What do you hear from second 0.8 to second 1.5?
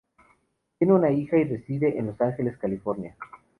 una hija y